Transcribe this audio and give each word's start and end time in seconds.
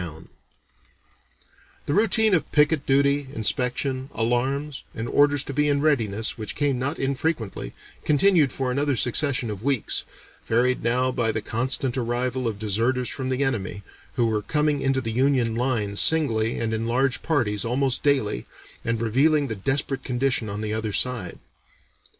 [Illustration: 0.01 0.29
Colonel 0.31 1.45
Hubbard] 1.45 1.85
The 1.85 1.93
routine 1.93 2.33
of 2.33 2.51
picket 2.51 2.85
duty, 2.87 3.27
inspection, 3.35 4.09
alarms, 4.15 4.83
and 4.95 5.07
orders 5.07 5.43
to 5.43 5.53
be 5.53 5.69
in 5.69 5.79
readiness 5.79 6.39
which 6.39 6.55
came 6.55 6.79
not 6.79 6.97
infrequently, 6.97 7.75
continued 8.03 8.51
for 8.51 8.71
another 8.71 8.95
succession 8.95 9.51
of 9.51 9.61
weeks, 9.61 10.03
varied 10.47 10.81
now 10.83 11.11
by 11.11 11.31
the 11.31 11.39
constant 11.43 11.95
arrival 11.99 12.47
of 12.47 12.57
deserters 12.57 13.09
from 13.09 13.29
the 13.29 13.43
enemy, 13.43 13.83
who 14.15 14.25
were 14.25 14.41
coming 14.41 14.81
into 14.81 15.01
the 15.01 15.11
Union 15.11 15.53
lines 15.53 15.99
singly 15.99 16.57
and 16.57 16.73
in 16.73 16.87
large 16.87 17.21
parties 17.21 17.63
almost 17.63 18.01
daily, 18.01 18.47
and 18.83 18.99
revealing 19.01 19.49
the 19.49 19.55
desperate 19.55 20.03
condition 20.03 20.49
on 20.49 20.61
the 20.61 20.73
other 20.73 20.91
side. 20.91 21.37